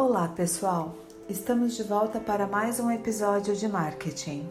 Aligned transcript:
Olá, 0.00 0.28
pessoal! 0.28 0.94
Estamos 1.28 1.74
de 1.74 1.82
volta 1.82 2.20
para 2.20 2.46
mais 2.46 2.78
um 2.78 2.88
episódio 2.88 3.56
de 3.56 3.66
marketing. 3.66 4.48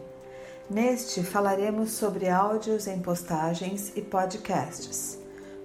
Neste 0.68 1.22
falaremos 1.22 1.92
sobre 1.92 2.28
áudios 2.28 2.86
em 2.86 3.00
postagens 3.00 3.90
e 3.96 4.02
podcasts, 4.02 5.18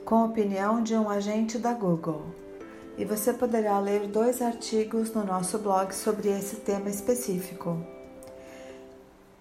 com 0.05 0.23
opinião 0.23 0.81
de 0.81 0.96
um 0.96 1.09
agente 1.09 1.57
da 1.57 1.73
Google. 1.73 2.23
E 2.97 3.04
você 3.04 3.33
poderá 3.33 3.77
ler 3.77 4.07
dois 4.07 4.42
artigos 4.42 5.12
no 5.12 5.26
nosso 5.26 5.60
blog 5.60 5.94
sobre 5.94 6.29
esse 6.29 6.56
tema 6.62 6.90
específico. 6.90 7.78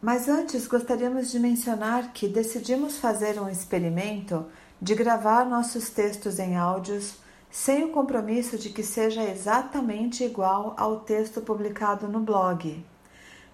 Mas 0.01 0.29
antes 0.29 0.67
gostaríamos 0.67 1.31
de 1.31 1.39
mencionar 1.39 2.13
que 2.13 2.27
decidimos 2.27 2.99
fazer 2.99 3.41
um 3.41 3.49
experimento 3.49 4.45
de 4.81 4.97
gravar 4.97 5.45
nossos 5.49 5.89
textos 5.89 6.41
em 6.41 6.57
áudios 6.57 7.22
sem 7.53 7.85
o 7.85 7.91
compromisso 7.91 8.57
de 8.57 8.71
que 8.71 8.83
seja 8.83 9.23
exatamente 9.23 10.25
igual 10.25 10.75
ao 10.79 11.01
texto 11.01 11.43
publicado 11.43 12.09
no 12.09 12.19
blog. 12.19 12.83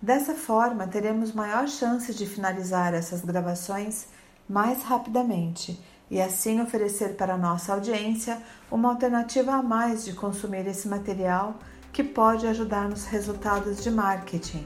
Dessa 0.00 0.36
forma, 0.36 0.86
teremos 0.86 1.32
maior 1.32 1.66
chance 1.66 2.14
de 2.14 2.24
finalizar 2.24 2.94
essas 2.94 3.22
gravações 3.22 4.06
mais 4.48 4.84
rapidamente 4.84 5.82
e 6.08 6.22
assim 6.22 6.60
oferecer 6.60 7.16
para 7.16 7.36
nossa 7.36 7.72
audiência 7.72 8.40
uma 8.70 8.90
alternativa 8.90 9.54
a 9.54 9.62
mais 9.64 10.04
de 10.04 10.12
consumir 10.12 10.64
esse 10.68 10.86
material 10.86 11.56
que 11.92 12.04
pode 12.04 12.46
ajudar 12.46 12.88
nos 12.88 13.04
resultados 13.04 13.82
de 13.82 13.90
marketing. 13.90 14.64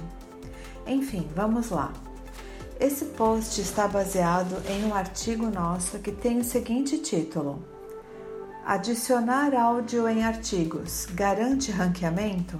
Enfim, 0.86 1.26
vamos 1.34 1.70
lá. 1.70 1.90
Esse 2.78 3.06
post 3.06 3.58
está 3.62 3.88
baseado 3.88 4.62
em 4.68 4.84
um 4.84 4.94
artigo 4.94 5.46
nosso 5.46 6.00
que 6.00 6.12
tem 6.12 6.38
o 6.38 6.44
seguinte 6.44 6.98
título: 6.98 7.71
Adicionar 8.64 9.56
áudio 9.56 10.08
em 10.08 10.22
artigos 10.22 11.06
garante 11.06 11.72
ranqueamento? 11.72 12.56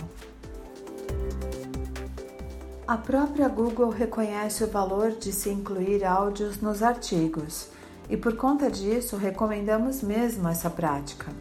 A 2.89 2.97
própria 2.97 3.49
Google 3.49 3.91
reconhece 3.91 4.65
o 4.65 4.67
valor 4.67 5.13
de 5.13 5.33
se 5.33 5.49
incluir 5.49 6.05
áudios 6.05 6.61
nos 6.61 6.83
artigos 6.83 7.69
e, 8.11 8.17
por 8.17 8.37
conta 8.37 8.69
disso, 8.69 9.17
recomendamos 9.17 10.03
mesmo 10.03 10.49
essa 10.49 10.69
prática. 10.69 11.33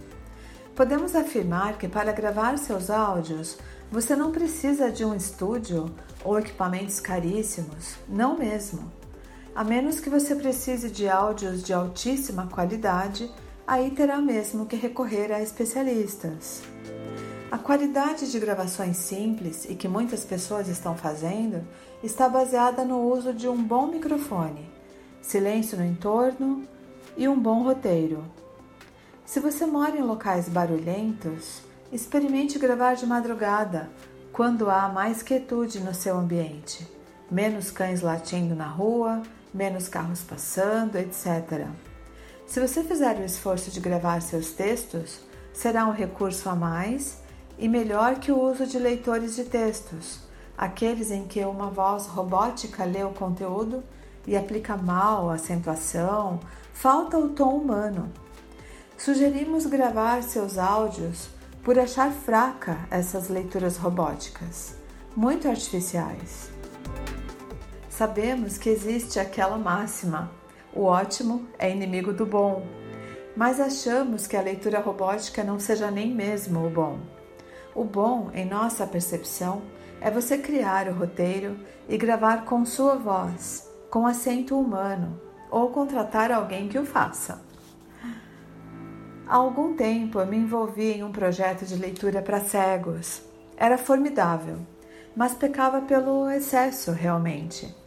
Podemos 0.75 1.15
afirmar 1.15 1.79
que 1.79 1.87
para 1.87 2.11
gravar 2.11 2.55
seus 2.59 2.91
áudios 2.91 3.57
você 3.91 4.15
não 4.15 4.31
precisa 4.31 4.91
de 4.91 5.03
um 5.03 5.15
estúdio 5.15 5.91
ou 6.23 6.37
equipamentos 6.37 6.99
caríssimos, 6.99 7.95
não 8.07 8.37
mesmo. 8.37 8.91
A 9.55 9.63
menos 9.63 9.99
que 9.99 10.09
você 10.09 10.35
precise 10.35 10.91
de 10.91 11.09
áudios 11.09 11.63
de 11.63 11.73
altíssima 11.73 12.45
qualidade 12.45 13.29
aí 13.65 13.91
terá 13.91 14.19
mesmo 14.19 14.65
que 14.65 14.75
recorrer 14.75 15.31
a 15.31 15.41
especialistas. 15.41 16.61
A 17.51 17.57
qualidade 17.57 18.31
de 18.31 18.39
gravações 18.39 18.97
simples 18.97 19.65
e 19.65 19.75
que 19.75 19.87
muitas 19.87 20.23
pessoas 20.23 20.67
estão 20.67 20.95
fazendo 20.95 21.67
está 22.01 22.29
baseada 22.29 22.85
no 22.85 22.99
uso 23.01 23.33
de 23.33 23.47
um 23.47 23.61
bom 23.61 23.87
microfone, 23.87 24.69
silêncio 25.21 25.77
no 25.77 25.85
entorno 25.85 26.63
e 27.17 27.27
um 27.27 27.37
bom 27.37 27.63
roteiro. 27.63 28.23
Se 29.25 29.39
você 29.39 29.65
mora 29.65 29.97
em 29.97 30.01
locais 30.01 30.47
barulhentos, 30.47 31.61
experimente 31.91 32.57
gravar 32.57 32.95
de 32.95 33.05
madrugada, 33.05 33.89
quando 34.31 34.69
há 34.69 34.87
mais 34.87 35.21
quietude 35.21 35.81
no 35.81 35.93
seu 35.93 36.17
ambiente, 36.17 36.87
menos 37.29 37.69
cães 37.69 38.01
latindo 38.01 38.55
na 38.55 38.67
rua, 38.67 39.21
menos 39.53 39.89
carros 39.89 40.21
passando, 40.21 40.97
etc. 40.97 41.67
Se 42.51 42.59
você 42.59 42.83
fizer 42.83 43.17
o 43.17 43.23
esforço 43.23 43.71
de 43.71 43.79
gravar 43.79 44.21
seus 44.21 44.51
textos, 44.51 45.21
será 45.53 45.87
um 45.87 45.93
recurso 45.93 46.49
a 46.49 46.53
mais 46.53 47.17
e 47.57 47.65
melhor 47.69 48.15
que 48.15 48.29
o 48.29 48.37
uso 48.37 48.67
de 48.67 48.77
leitores 48.77 49.37
de 49.37 49.45
textos, 49.45 50.19
aqueles 50.57 51.11
em 51.11 51.25
que 51.25 51.45
uma 51.45 51.69
voz 51.69 52.07
robótica 52.07 52.83
lê 52.83 53.05
o 53.05 53.13
conteúdo 53.13 53.81
e 54.27 54.35
aplica 54.35 54.75
mal 54.75 55.29
a 55.29 55.35
acentuação, 55.35 56.41
falta 56.73 57.17
o 57.17 57.29
tom 57.29 57.55
humano. 57.55 58.11
Sugerimos 58.97 59.65
gravar 59.65 60.21
seus 60.21 60.57
áudios 60.57 61.29
por 61.63 61.79
achar 61.79 62.11
fraca 62.11 62.79
essas 62.91 63.29
leituras 63.29 63.77
robóticas, 63.77 64.75
muito 65.15 65.47
artificiais. 65.47 66.49
Sabemos 67.89 68.57
que 68.57 68.69
existe 68.69 69.21
aquela 69.21 69.57
máxima 69.57 70.40
o 70.73 70.83
ótimo 70.83 71.47
é 71.59 71.69
inimigo 71.69 72.13
do 72.13 72.25
bom, 72.25 72.65
mas 73.35 73.59
achamos 73.59 74.27
que 74.27 74.37
a 74.37 74.41
leitura 74.41 74.79
robótica 74.79 75.43
não 75.43 75.59
seja 75.59 75.91
nem 75.91 76.13
mesmo 76.13 76.65
o 76.65 76.69
bom. 76.69 76.99
O 77.75 77.83
bom, 77.83 78.29
em 78.33 78.45
nossa 78.45 78.85
percepção, 78.85 79.61
é 79.99 80.09
você 80.09 80.37
criar 80.37 80.87
o 80.87 80.93
roteiro 80.93 81.57
e 81.87 81.97
gravar 81.97 82.45
com 82.45 82.65
sua 82.65 82.95
voz, 82.95 83.69
com 83.89 84.07
acento 84.07 84.59
humano, 84.59 85.19
ou 85.49 85.69
contratar 85.69 86.31
alguém 86.31 86.67
que 86.67 86.79
o 86.79 86.85
faça. 86.85 87.41
Há 89.27 89.35
algum 89.35 89.75
tempo 89.75 90.19
eu 90.19 90.25
me 90.25 90.37
envolvi 90.37 90.91
em 90.91 91.03
um 91.03 91.11
projeto 91.11 91.65
de 91.65 91.75
leitura 91.75 92.21
para 92.21 92.41
cegos. 92.41 93.21
Era 93.55 93.77
formidável, 93.77 94.57
mas 95.15 95.33
pecava 95.33 95.81
pelo 95.81 96.29
excesso 96.29 96.91
realmente. 96.91 97.80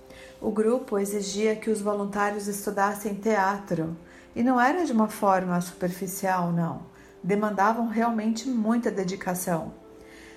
O 0.44 0.50
grupo 0.50 0.98
exigia 0.98 1.56
que 1.56 1.70
os 1.70 1.80
voluntários 1.80 2.48
estudassem 2.48 3.14
teatro 3.14 3.96
e 4.36 4.42
não 4.42 4.60
era 4.60 4.84
de 4.84 4.92
uma 4.92 5.08
forma 5.08 5.58
superficial, 5.62 6.52
não. 6.52 6.82
Demandavam 7.22 7.88
realmente 7.88 8.46
muita 8.46 8.90
dedicação. 8.90 9.72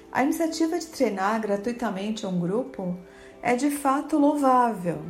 A 0.10 0.24
iniciativa 0.24 0.80
de 0.80 0.86
treinar 0.88 1.42
gratuitamente 1.42 2.26
um 2.26 2.40
grupo 2.40 2.98
é 3.42 3.58
de 3.58 3.70
fato 3.70 4.18
louvável 4.18 5.02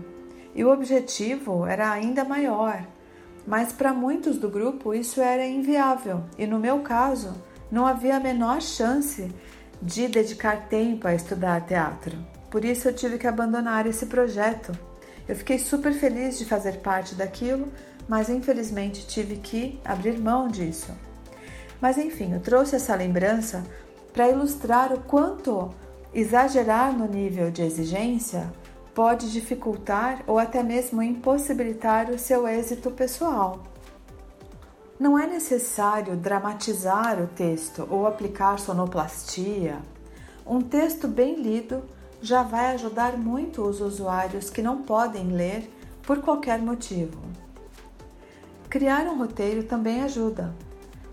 e 0.56 0.66
o 0.66 0.74
objetivo 0.74 1.68
era 1.68 1.92
ainda 1.92 2.26
maior, 2.26 2.84
mas 3.46 3.72
para 3.72 3.94
muitos 3.94 4.40
do 4.40 4.50
grupo 4.50 4.96
isso 4.96 5.22
era 5.22 5.46
inviável 5.46 6.24
e 6.40 6.48
no 6.48 6.58
meu 6.58 6.80
caso 6.80 7.36
não 7.72 7.86
havia 7.86 8.18
a 8.18 8.20
menor 8.20 8.64
chance 8.64 9.32
de 9.80 10.08
dedicar 10.08 10.68
tempo 10.70 11.08
a 11.08 11.14
estudar 11.14 11.62
teatro. 11.68 12.18
Por 12.50 12.64
isso 12.64 12.88
eu 12.88 12.94
tive 12.94 13.18
que 13.18 13.28
abandonar 13.28 13.86
esse 13.86 14.06
projeto. 14.06 14.72
Eu 15.28 15.36
fiquei 15.36 15.60
super 15.60 15.94
feliz 15.94 16.38
de 16.38 16.46
fazer 16.46 16.78
parte 16.78 17.16
daquilo, 17.16 17.68
mas 18.08 18.30
infelizmente 18.30 19.06
tive 19.06 19.38
que 19.38 19.80
abrir 19.84 20.18
mão 20.18 20.48
disso. 20.48 20.92
Mas 21.82 21.98
enfim, 21.98 22.34
eu 22.34 22.40
trouxe 22.40 22.76
essa 22.76 22.96
lembrança 22.96 23.64
para 24.14 24.30
ilustrar 24.30 24.94
o 24.94 25.00
quanto 25.02 25.70
exagerar 26.14 26.92
no 26.98 27.08
nível 27.08 27.52
de 27.52 27.62
exigência 27.62 28.52
pode 28.96 29.32
dificultar 29.32 30.24
ou 30.26 30.40
até 30.40 30.64
mesmo 30.64 31.04
impossibilitar 31.04 32.10
o 32.10 32.18
seu 32.18 32.48
êxito 32.48 32.90
pessoal. 32.90 33.62
Não 35.00 35.20
é 35.20 35.28
necessário 35.28 36.16
dramatizar 36.16 37.22
o 37.22 37.28
texto 37.28 37.88
ou 37.92 38.08
aplicar 38.08 38.58
sonoplastia. 38.58 39.78
Um 40.44 40.62
texto 40.62 41.08
bem 41.08 41.40
lido 41.40 41.84
já 42.22 42.42
vai 42.42 42.74
ajudar 42.74 43.18
muito 43.18 43.62
os 43.62 43.80
usuários 43.80 44.50
que 44.50 44.62
não 44.62 44.82
podem 44.82 45.28
ler 45.30 45.72
por 46.02 46.22
qualquer 46.22 46.60
motivo. 46.60 47.20
Criar 48.70 49.06
um 49.06 49.18
roteiro 49.18 49.64
também 49.64 50.02
ajuda. 50.02 50.54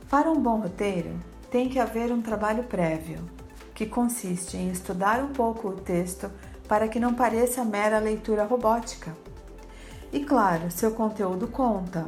Para 0.08 0.30
um 0.30 0.40
bom 0.40 0.60
roteiro, 0.60 1.10
tem 1.50 1.68
que 1.68 1.78
haver 1.78 2.10
um 2.10 2.22
trabalho 2.22 2.64
prévio, 2.64 3.18
que 3.74 3.86
consiste 3.86 4.56
em 4.56 4.70
estudar 4.70 5.22
um 5.22 5.32
pouco 5.32 5.68
o 5.68 5.76
texto 5.76 6.30
para 6.66 6.88
que 6.88 6.98
não 6.98 7.14
pareça 7.14 7.64
mera 7.64 7.98
leitura 7.98 8.44
robótica. 8.44 9.14
E 10.12 10.20
claro, 10.24 10.70
seu 10.70 10.92
conteúdo 10.92 11.48
conta. 11.48 12.06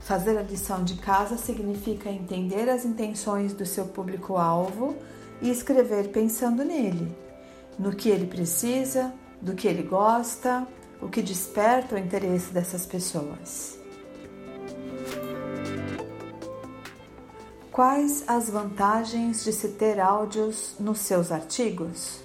Fazer 0.00 0.36
a 0.36 0.42
lição 0.42 0.82
de 0.82 0.94
casa 0.96 1.36
significa 1.36 2.10
entender 2.10 2.68
as 2.68 2.84
intenções 2.84 3.52
do 3.52 3.64
seu 3.64 3.86
público-alvo 3.86 4.96
e 5.40 5.50
escrever 5.50 6.08
pensando 6.08 6.64
nele 6.64 7.29
no 7.80 7.96
que 7.96 8.10
ele 8.10 8.26
precisa, 8.26 9.10
do 9.40 9.54
que 9.54 9.66
ele 9.66 9.82
gosta, 9.82 10.68
o 11.00 11.08
que 11.08 11.22
desperta 11.22 11.94
o 11.94 11.98
interesse 11.98 12.52
dessas 12.52 12.84
pessoas. 12.84 13.78
Quais 17.72 18.22
as 18.26 18.50
vantagens 18.50 19.42
de 19.42 19.52
se 19.54 19.68
ter 19.68 19.98
áudios 19.98 20.74
nos 20.78 20.98
seus 20.98 21.32
artigos? 21.32 22.20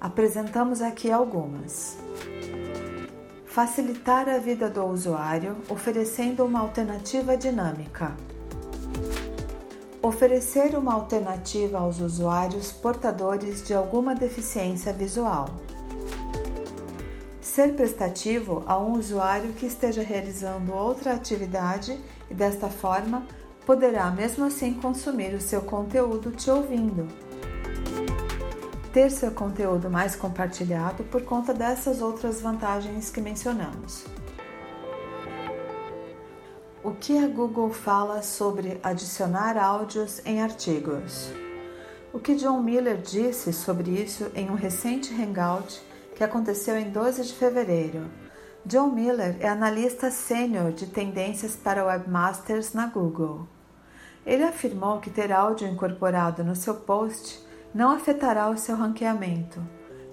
Apresentamos 0.00 0.80
aqui 0.80 1.10
algumas. 1.10 1.98
Facilitar 3.46 4.28
a 4.28 4.38
vida 4.38 4.70
do 4.70 4.84
usuário 4.84 5.56
oferecendo 5.68 6.44
uma 6.44 6.60
alternativa 6.60 7.36
dinâmica 7.36 8.16
oferecer 10.06 10.76
uma 10.76 10.94
alternativa 10.94 11.78
aos 11.78 12.00
usuários 12.00 12.72
portadores 12.72 13.62
de 13.66 13.74
alguma 13.74 14.14
deficiência 14.14 14.92
visual. 14.92 15.48
Ser 17.40 17.74
prestativo 17.74 18.62
a 18.66 18.78
um 18.78 18.92
usuário 18.92 19.52
que 19.54 19.66
esteja 19.66 20.02
realizando 20.02 20.74
outra 20.74 21.14
atividade 21.14 21.98
e 22.30 22.34
desta 22.34 22.68
forma 22.68 23.26
poderá 23.64 24.10
mesmo 24.10 24.44
assim 24.44 24.74
consumir 24.74 25.34
o 25.34 25.40
seu 25.40 25.62
conteúdo 25.62 26.30
te 26.30 26.50
ouvindo. 26.50 27.06
ter 28.92 29.10
seu 29.10 29.30
conteúdo 29.30 29.90
mais 29.90 30.16
compartilhado 30.16 31.04
por 31.04 31.20
conta 31.20 31.52
dessas 31.52 32.00
outras 32.00 32.40
vantagens 32.40 33.10
que 33.10 33.20
mencionamos. 33.20 34.06
O 36.86 36.92
que 36.92 37.18
a 37.18 37.26
Google 37.26 37.72
fala 37.72 38.22
sobre 38.22 38.78
adicionar 38.80 39.58
áudios 39.58 40.24
em 40.24 40.40
artigos? 40.40 41.32
O 42.12 42.20
que 42.20 42.36
John 42.36 42.62
Miller 42.62 42.98
disse 42.98 43.52
sobre 43.52 43.90
isso 43.90 44.30
em 44.36 44.48
um 44.48 44.54
recente 44.54 45.12
Hangout 45.12 45.82
que 46.14 46.22
aconteceu 46.22 46.78
em 46.78 46.88
12 46.88 47.24
de 47.24 47.34
fevereiro. 47.34 48.08
John 48.64 48.92
Miller 48.92 49.36
é 49.40 49.48
analista 49.48 50.12
sênior 50.12 50.70
de 50.70 50.86
tendências 50.86 51.56
para 51.56 51.84
webmasters 51.84 52.72
na 52.72 52.86
Google. 52.86 53.48
Ele 54.24 54.44
afirmou 54.44 55.00
que 55.00 55.10
ter 55.10 55.32
áudio 55.32 55.66
incorporado 55.66 56.44
no 56.44 56.54
seu 56.54 56.76
post 56.76 57.44
não 57.74 57.90
afetará 57.90 58.48
o 58.48 58.56
seu 58.56 58.76
ranqueamento, 58.76 59.60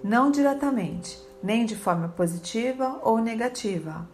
não 0.03 0.31
diretamente, 0.31 1.21
nem 1.43 1.67
de 1.67 1.75
forma 1.75 2.07
positiva 2.07 2.99
ou 3.03 3.19
negativa. 3.19 4.09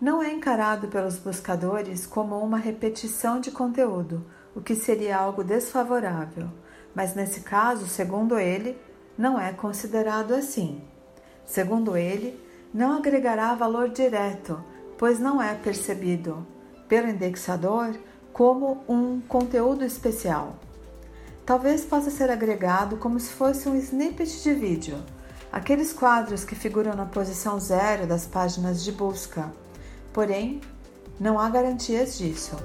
Não 0.00 0.22
é 0.22 0.32
encarado 0.32 0.88
pelos 0.88 1.18
buscadores 1.18 2.04
como 2.04 2.38
uma 2.38 2.58
repetição 2.58 3.40
de 3.40 3.50
conteúdo, 3.50 4.26
o 4.54 4.60
que 4.60 4.74
seria 4.74 5.16
algo 5.16 5.44
desfavorável, 5.44 6.48
mas 6.94 7.14
nesse 7.14 7.40
caso, 7.40 7.86
segundo 7.86 8.38
ele, 8.38 8.78
não 9.16 9.40
é 9.40 9.52
considerado 9.52 10.34
assim. 10.34 10.82
Segundo 11.46 11.96
ele, 11.96 12.38
não 12.72 12.96
agregará 12.96 13.54
valor 13.54 13.88
direto, 13.88 14.62
pois 14.98 15.20
não 15.20 15.40
é 15.40 15.54
percebido 15.54 16.44
pelo 16.88 17.08
indexador 17.08 17.94
como 18.32 18.82
um 18.88 19.20
conteúdo 19.20 19.84
especial. 19.84 20.56
Talvez 21.46 21.84
possa 21.84 22.10
ser 22.10 22.30
agregado 22.30 22.96
como 22.96 23.20
se 23.20 23.30
fosse 23.30 23.68
um 23.68 23.76
snippet 23.76 24.42
de 24.42 24.54
vídeo, 24.54 24.98
aqueles 25.52 25.92
quadros 25.92 26.42
que 26.42 26.56
figuram 26.56 26.96
na 26.96 27.06
posição 27.06 27.60
zero 27.60 28.06
das 28.06 28.26
páginas 28.26 28.82
de 28.82 28.90
busca. 28.90 29.52
Porém, 30.14 30.60
não 31.18 31.40
há 31.40 31.50
garantias 31.50 32.16
disso. 32.16 32.56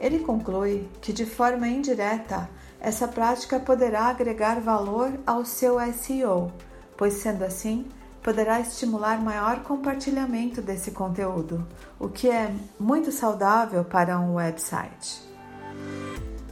Ele 0.00 0.20
conclui 0.20 0.88
que, 1.02 1.12
de 1.12 1.26
forma 1.26 1.68
indireta, 1.68 2.48
essa 2.80 3.06
prática 3.06 3.60
poderá 3.60 4.06
agregar 4.06 4.60
valor 4.60 5.12
ao 5.26 5.44
seu 5.44 5.76
SEO, 5.92 6.50
pois, 6.96 7.14
sendo 7.14 7.44
assim, 7.44 7.86
poderá 8.22 8.60
estimular 8.60 9.20
maior 9.20 9.62
compartilhamento 9.62 10.62
desse 10.62 10.90
conteúdo, 10.92 11.66
o 12.00 12.08
que 12.08 12.30
é 12.30 12.50
muito 12.80 13.12
saudável 13.12 13.84
para 13.84 14.18
um 14.18 14.36
website. 14.36 15.22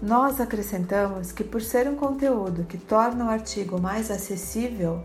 Nós 0.03 0.43
acrescentamos 0.43 1.33
que, 1.33 1.43
por 1.43 1.63
ser 1.63 1.89
um 1.89 1.97
conteúdo 1.97 2.65
que 2.65 2.77
torna 2.77 3.25
o 3.25 3.31
artigo 3.31 3.81
mais 3.81 4.11
acessível, 4.11 5.03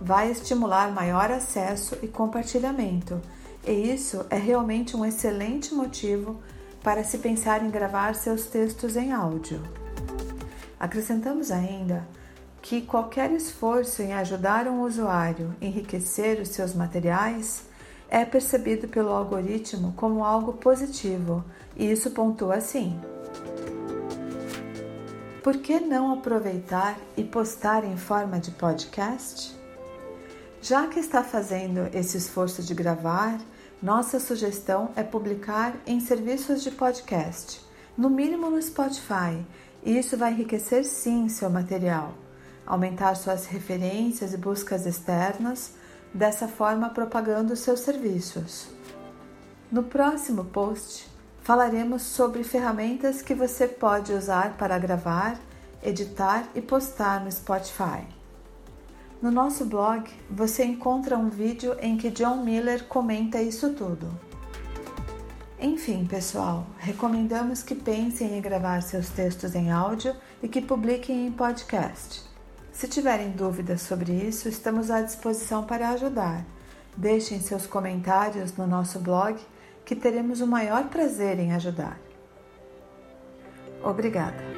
vai 0.00 0.32
estimular 0.32 0.90
maior 0.90 1.30
acesso 1.30 1.96
e 2.02 2.08
compartilhamento, 2.08 3.20
e 3.66 3.92
isso 3.92 4.24
é 4.28 4.36
realmente 4.36 4.96
um 4.96 5.04
excelente 5.04 5.74
motivo 5.74 6.40
para 6.82 7.04
se 7.04 7.18
pensar 7.18 7.62
em 7.62 7.70
gravar 7.70 8.14
seus 8.14 8.46
textos 8.46 8.96
em 8.96 9.12
áudio. 9.12 9.62
Acrescentamos 10.78 11.50
ainda 11.50 12.06
que 12.60 12.80
qualquer 12.80 13.30
esforço 13.32 14.02
em 14.02 14.12
ajudar 14.12 14.66
um 14.66 14.82
usuário 14.82 15.54
a 15.60 15.64
enriquecer 15.64 16.40
os 16.40 16.48
seus 16.48 16.74
materiais 16.74 17.64
é 18.08 18.24
percebido 18.24 18.88
pelo 18.88 19.10
algoritmo 19.10 19.92
como 19.96 20.24
algo 20.24 20.52
positivo, 20.52 21.44
e 21.76 21.90
isso 21.90 22.10
pontua 22.10 22.56
assim. 22.56 23.00
Por 25.42 25.56
que 25.58 25.80
não 25.80 26.12
aproveitar 26.12 26.98
e 27.16 27.24
postar 27.24 27.84
em 27.84 27.96
forma 27.96 28.38
de 28.38 28.50
podcast? 28.50 29.61
Já 30.62 30.86
que 30.86 30.98
está 30.98 31.22
fazendo 31.22 31.90
esse 31.92 32.16
esforço 32.16 32.62
de 32.62 32.72
gravar, 32.72 33.38
nossa 33.82 34.18
sugestão 34.18 34.90
é 34.96 35.02
publicar 35.02 35.74
em 35.86 36.00
serviços 36.00 36.62
de 36.62 36.70
podcast, 36.70 37.60
no 37.98 38.08
mínimo 38.08 38.48
no 38.48 38.62
Spotify, 38.62 39.44
e 39.84 39.98
isso 39.98 40.16
vai 40.16 40.32
enriquecer 40.32 40.84
sim 40.84 41.28
seu 41.28 41.50
material 41.50 42.14
aumentar 42.66 43.14
suas 43.16 43.46
referências 43.46 44.32
e 44.32 44.36
buscas 44.36 44.86
externas, 44.86 45.72
dessa 46.12 46.46
forma 46.46 46.90
propagando 46.90 47.56
seus 47.56 47.80
serviços. 47.80 48.68
No 49.70 49.82
próximo 49.82 50.44
post, 50.44 51.08
falaremos 51.42 52.02
sobre 52.02 52.44
ferramentas 52.44 53.22
que 53.22 53.34
você 53.34 53.66
pode 53.66 54.12
usar 54.12 54.56
para 54.56 54.78
gravar, 54.78 55.40
editar 55.82 56.48
e 56.54 56.60
postar 56.60 57.24
no 57.24 57.32
Spotify. 57.32 58.06
No 59.22 59.30
nosso 59.30 59.64
blog, 59.64 60.10
você 60.28 60.64
encontra 60.64 61.16
um 61.16 61.28
vídeo 61.28 61.76
em 61.80 61.96
que 61.96 62.10
John 62.10 62.42
Miller 62.42 62.84
comenta 62.88 63.40
isso 63.40 63.72
tudo. 63.72 64.10
Enfim, 65.60 66.04
pessoal, 66.04 66.66
recomendamos 66.76 67.62
que 67.62 67.76
pensem 67.76 68.36
em 68.36 68.40
gravar 68.40 68.82
seus 68.82 69.10
textos 69.10 69.54
em 69.54 69.70
áudio 69.70 70.12
e 70.42 70.48
que 70.48 70.60
publiquem 70.60 71.24
em 71.24 71.30
podcast. 71.30 72.24
Se 72.72 72.88
tiverem 72.88 73.30
dúvidas 73.30 73.82
sobre 73.82 74.12
isso, 74.12 74.48
estamos 74.48 74.90
à 74.90 75.00
disposição 75.00 75.62
para 75.62 75.90
ajudar. 75.90 76.44
Deixem 76.96 77.40
seus 77.40 77.64
comentários 77.64 78.56
no 78.56 78.66
nosso 78.66 78.98
blog, 78.98 79.38
que 79.84 79.94
teremos 79.94 80.40
o 80.40 80.48
maior 80.48 80.88
prazer 80.88 81.38
em 81.38 81.52
ajudar. 81.52 81.96
Obrigada! 83.84 84.51